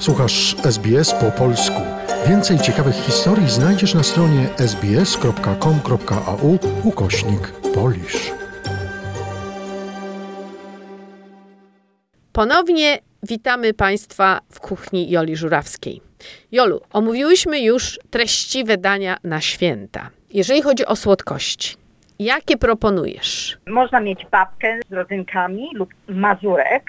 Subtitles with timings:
[0.00, 1.80] Słuchasz SBS po polsku.
[2.28, 8.32] Więcej ciekawych historii znajdziesz na stronie sbs.com.au ukośnik polisz.
[12.32, 16.00] Ponownie witamy Państwa w kuchni Joli Żurawskiej.
[16.52, 20.10] Jolu, omówiłyśmy już treściwe dania na święta.
[20.30, 21.76] Jeżeli chodzi o słodkości,
[22.18, 23.58] jakie proponujesz?
[23.66, 26.84] Można mieć babkę z rodzynkami lub mazurek,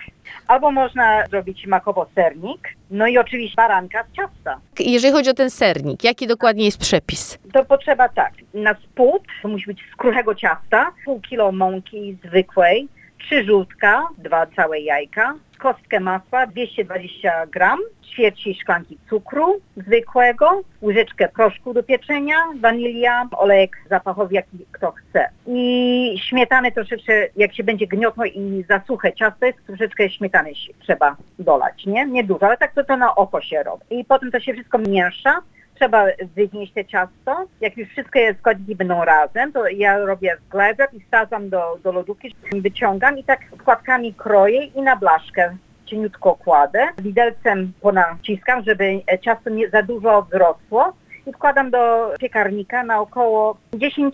[0.47, 2.59] albo można zrobić makowo-sernik,
[2.91, 4.59] no i oczywiście baranka z ciasta.
[4.79, 7.37] Jeżeli chodzi o ten sernik, jaki dokładnie jest przepis?
[7.53, 12.87] To potrzeba tak, na spód to musi być z kruchego ciasta, pół kilo mąki zwykłej,
[13.19, 21.73] trzy żółtka, dwa całe jajka, kostkę masła 220 gram, ćwierci szklanki cukru zwykłego, łyżeczkę proszku
[21.73, 25.29] do pieczenia, wanilia, olejek zapachowy, jaki kto chce.
[25.47, 31.15] I śmietany troszeczkę, jak się będzie gniotło i za suche ciasto jest, troszeczkę śmietany trzeba
[31.39, 32.05] dolać, nie?
[32.05, 33.83] Nie dużo, ale tak to, to na oko się robi.
[33.89, 35.41] I potem to się wszystko miesza
[35.75, 36.05] trzeba
[36.35, 37.45] wynieść te ciasto.
[37.61, 42.35] Jak już wszystkie składniki będą razem, to ja robię wrap i wsadzam do, do lodówki,
[42.53, 45.55] wyciągam i tak składkami kroję i na blaszkę
[45.85, 46.87] cieniutko kładę.
[46.97, 50.93] Widelcem ponaciskam, żeby ciasto nie za dużo wzrosło
[51.27, 54.11] i wkładam do piekarnika na około 10-15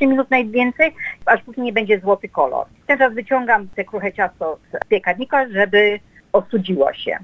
[0.00, 0.94] minut najwięcej,
[1.26, 2.66] aż później będzie złoty kolor.
[2.98, 6.00] Czas wyciągam te kruche ciasto z piekarnika, żeby
[6.32, 7.18] ostudziło się.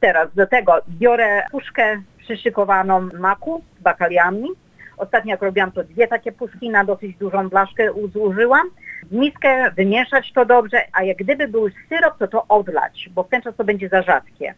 [0.00, 4.48] Teraz do tego biorę puszkę przyszykowaną maku z bakaliami.
[4.96, 8.70] Ostatnio jak robiłam to dwie takie puszki na dosyć dużą blaszkę zużyłam.
[9.10, 13.28] W miskę wymieszać to dobrze, a jak gdyby był syrop, to to odlać, bo w
[13.28, 14.54] ten czas to będzie za rzadkie.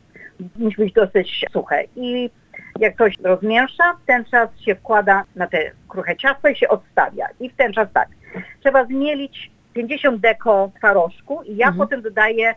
[0.57, 1.85] Musi być dosyć suche.
[1.97, 2.31] I
[2.81, 7.27] jak coś rozmiesza, w ten czas się wkłada na te kruche ciasto i się odstawia.
[7.41, 8.09] I w ten czas tak,
[8.61, 11.79] trzeba zmielić 50 deko twarożku i ja Mhm.
[11.89, 12.55] potem dodaję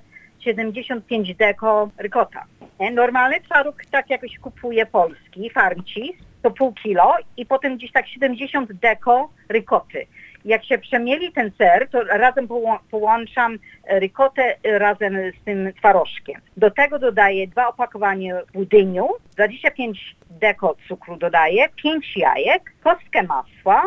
[0.47, 2.43] 75 deko rykota.
[2.79, 2.91] Nie?
[2.91, 6.11] Normalny twaróg, tak jakoś kupuję polski, farmcis,
[6.41, 10.07] to pół kilo i potem gdzieś tak 70 deko rykoty.
[10.45, 13.57] Jak się przemieli ten ser, to razem połą- połączam
[13.89, 16.41] rykotę razem z tym twarożkiem.
[16.57, 23.83] Do tego dodaję dwa opakowania budyniu, 25 deko cukru dodaję, 5 jajek, kostkę masła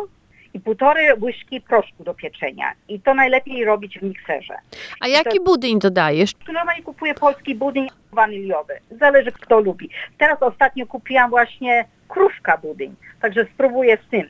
[0.60, 2.72] i półtorej łyżki proszku do pieczenia.
[2.88, 4.54] I to najlepiej robić w mikserze.
[5.00, 6.30] A jaki budyń dodajesz?
[6.52, 8.74] Normalnie kupuję polski budyń waniliowy.
[8.90, 9.90] Zależy kto lubi.
[10.18, 14.28] Teraz ostatnio kupiłam właśnie krówka budyń, także spróbuję z tym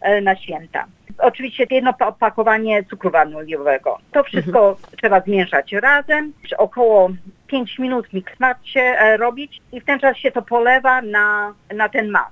[0.00, 0.84] e, na święta.
[1.18, 3.98] Oczywiście jedno pa- opakowanie cukru waniliowego.
[4.12, 6.32] To wszystko trzeba zmieszać razem.
[6.58, 7.10] Około
[7.46, 12.10] 5 minut miksmacie e, robić i w ten czas się to polewa na, na ten
[12.10, 12.30] mak.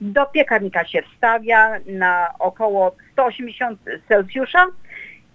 [0.00, 4.66] Do piekarnika się wstawia na około 180 Celsjusza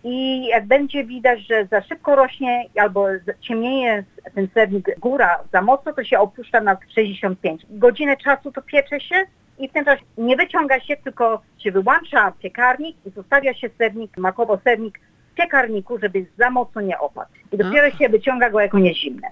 [0.03, 3.07] i jak będzie widać, że za szybko rośnie albo
[3.41, 4.03] ciemnieje
[4.35, 7.65] ten sernik góra za mocno, to się opuszcza na 65.
[7.69, 9.15] Godzinę czasu to piecze się
[9.59, 14.17] i w ten czas nie wyciąga się, tylko się wyłącza piekarnik i zostawia się sernik,
[14.17, 14.99] makowo sernik
[15.31, 17.29] w piekarniku, żeby za mocno nie opadł.
[17.51, 19.27] I dopiero się wyciąga go, jak on jest zimny.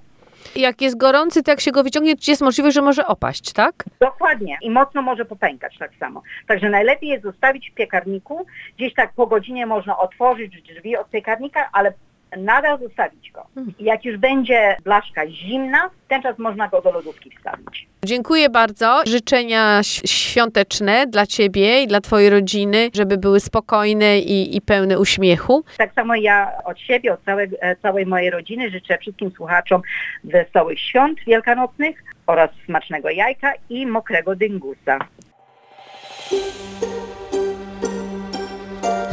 [0.56, 3.84] Jak jest gorący, to jak się go wyciągnie, to jest możliwe, że może opaść, tak?
[4.00, 4.58] Dokładnie.
[4.62, 6.22] I mocno może popękać tak samo.
[6.48, 8.46] Także najlepiej jest zostawić w piekarniku.
[8.78, 11.94] Gdzieś tak po godzinie można otworzyć drzwi od piekarnika, ale
[12.38, 13.48] nadal zostawić go.
[13.80, 17.88] I jak już będzie blaszka zimna, w ten czas można go do lodówki wstawić.
[18.06, 19.02] Dziękuję bardzo.
[19.06, 25.64] Życzenia świąteczne dla Ciebie i dla Twojej rodziny, żeby były spokojne i, i pełne uśmiechu.
[25.78, 29.82] Tak samo ja od siebie, od całej, e, całej mojej rodziny życzę wszystkim słuchaczom
[30.24, 35.00] wesołych świąt wielkanocnych oraz smacznego jajka i mokrego dyngusa.